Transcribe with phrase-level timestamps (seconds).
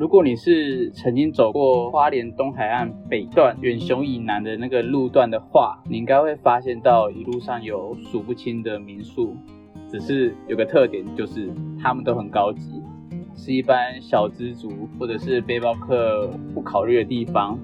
[0.00, 9.36] 如果你是曾经走过花莲东海岸北段远雄以南的那个路段的话，你应该会发现到一路上有数不清的民宿，
[9.90, 12.80] 只是有个特点，就是他们都很高级，
[13.36, 17.58] 是一般小资族或者是背包客不考虑的地方。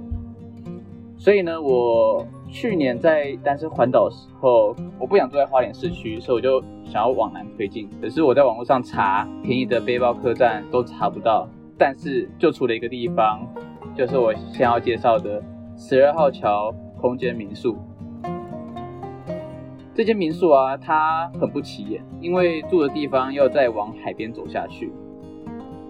[1.17, 7.89] 所以呢，我去年在单身环岛的时候，我不想住在花莲市区，所以我就想要往南推进。
[7.99, 11.49] 可是我在网络上查便宜的背包客栈都查不到。
[11.79, 13.47] 但是，就除了一个地方，
[13.95, 15.43] 就是我先要介绍的
[15.77, 17.77] 十二号桥空间民宿。
[19.95, 24.91] 这间民宿啊，它很不起眼，因为住的地方要再往海边走下去。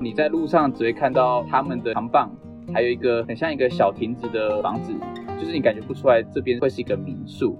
[0.00, 2.30] 你在路上只会看到他们的长棒，
[2.72, 4.92] 还有一个很像一个小亭子的房子，
[5.38, 7.56] 就是你感觉不出来这边会是一个民宿。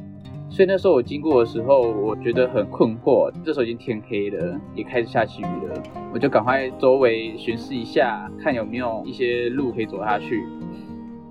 [0.48, 3.30] 所以那时候我经过的时候，我觉得很困惑。
[3.44, 5.82] 这时候已经天黑了，也开始下起雨了，
[6.14, 10.44] 我就赶快周围巡视一下，看有没有一些路可以走下去。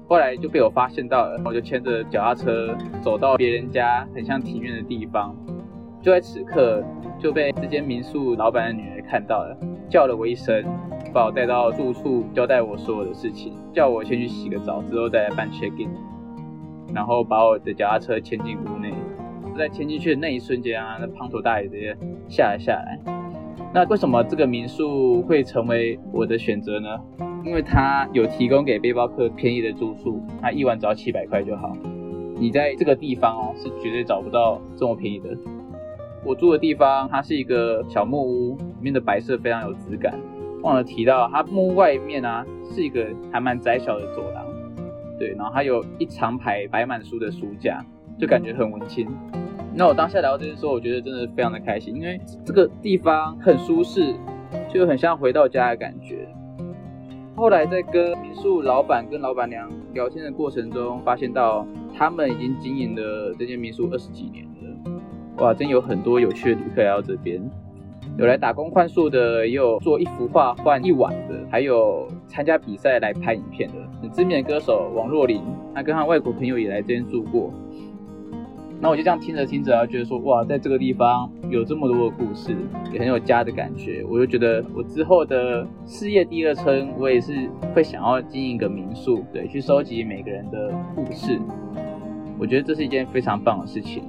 [0.08, 5.36] 后来就被我发现到了，我就牵着脚踏车走到别人家很像庭院的地方。
[6.04, 6.84] 就在此刻，
[7.17, 9.58] 就被这间民宿老板的女儿看到了，
[9.89, 10.64] 叫了我一声，
[11.11, 15.89] 把我带到住处，交代我所有的事情，叫我先去洗个澡，之后再来办 check in，
[16.94, 18.94] 然后把我的脚踏车牵进屋内。
[19.58, 21.95] 在牵进去的那一瞬间啊，那滂沱大雨直接
[22.28, 23.00] 下了下来。
[23.73, 26.88] 那为什么这个民宿会成为我的选择呢？
[27.44, 31.76] 因为它有提供给背包客便宜的住宿，它一晚只要七百块就好。
[32.38, 35.30] 你在这个地方哦，是绝对找不到这么便宜的。
[36.23, 40.17] 我住的地方，它是一个小木屋，里面的白色非常有质感。
[40.64, 44.44] 忘了提到，它木屋外面啊，是一个还蛮窄小的走廊，
[45.20, 47.86] 对，然后它有一长排摆满书的书架，
[48.17, 49.08] 就感觉很文青。
[49.73, 54.16] 那我当下来到这边说，我觉得真的非常的开心，因为这个地方很舒适，
[54.73, 56.27] 就很像回到家的感觉。
[57.36, 64.92] 后来在跟民宿老板跟老板娘聊天的过程中，发现到他们已经经营了这间民宿二十几年了。
[65.43, 67.42] 哇，真有很多有趣的旅客来到这边，
[68.17, 73.75] 有来打工换宿的，也有做一幅画换一晚的，还有参加比赛来拍影片的。
[74.02, 75.42] 很知名的歌手王若琳，
[75.73, 77.52] 他跟他外国朋友也来这边住过。
[78.86, 82.56] 那我就这样听着听着，然后觉得说，哇，在这个地方有这么多的故事，
[82.94, 84.06] 也很有家的感觉。
[84.08, 91.40] 我就觉得，我之后的事业第二春，我也是会想要经营一个民宿，对，去收集每个人的故事。
[92.38, 94.04] 我觉得这是一件非常棒的事情。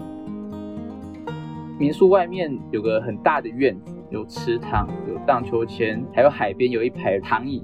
[1.78, 7.62] 民宿外面有个很大的院子，有池塘，有荡秋千，还有海边有一排躺椅。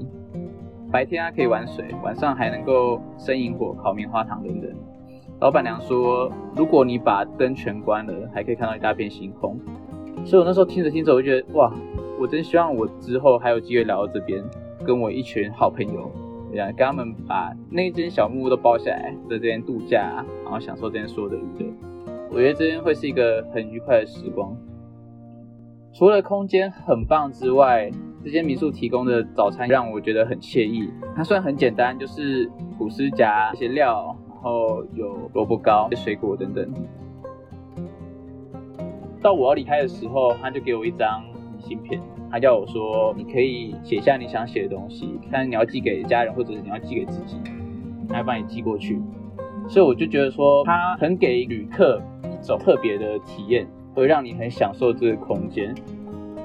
[0.91, 4.71] 白天啊可以玩水，晚上还能够生营火、烤棉花糖等等。
[5.43, 9.59] 老板娘说：“如果你把灯全关了，还可以看到一大片星空。”
[10.25, 11.69] 所以我那时候听着听着，我就觉得哇，
[12.21, 14.41] 我真希望我之后还有机会来到这边，
[14.87, 16.09] 跟我一群好朋友，
[16.53, 21.67] 这样跟他们把那间小木屋都包下来，在这边度假，然后享受这边所有的娱乐。
[22.31, 24.57] 我觉得这边会是一个很愉快的时光。
[25.93, 27.91] 除了空间很棒之外，
[28.23, 30.89] 这间民宿提供的早餐让我觉得很惬意。
[31.17, 32.49] 它虽然很简单，就是
[32.79, 34.17] 吐司夹一些料。
[34.43, 36.69] 然后有萝卜糕、水果等等。
[39.23, 41.23] 到我要离开的时候，他就给我一张
[41.53, 47.37] 明信片，他叫我说：“你可以写下你想写的东西，看你要寄给家人，或者是你要寄给自己，
[48.09, 49.01] 他会帮你寄过去。”
[49.71, 53.65] 所以我就觉得说，他很给旅客一种特别的体验，
[53.95, 55.73] 会让你很享受这个空间，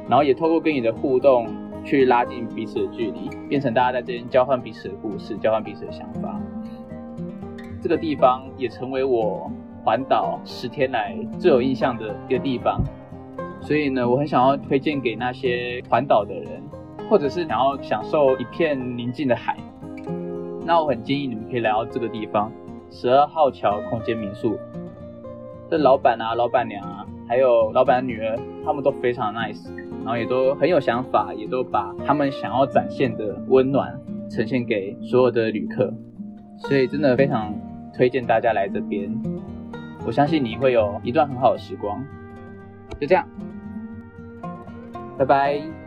[0.07, 1.47] 然后也透过跟你的互动
[1.83, 6.39] 去拉近彼此的距离，变成大家在这边交换彼此的故事，交换彼此的想法。
[7.87, 9.49] 这个地方也成为我
[9.81, 12.81] 环岛十天来最有印象的一个地方，
[13.61, 16.61] 所以呢，我很想要推荐给那些环岛的人，
[17.09, 19.55] 或者是想要享受一片宁静的海。
[20.65, 22.51] 那我很建议你们可以来到这个地方，
[22.89, 24.59] 十二号桥空间民宿。
[25.69, 29.65] 这老板啊、老板娘啊，还有老板的女儿，他们都非常 nice，
[30.03, 33.97] 然后也都很有想法，也都把他们想要展现的温暖
[34.29, 35.93] 呈现给所有的旅客，
[36.57, 37.55] 所以真的非常。
[37.97, 39.11] 推荐大家来这边，
[40.05, 42.05] 我相信你会有一段很好的时光。
[42.99, 43.27] 就这样，
[45.17, 45.86] 拜拜。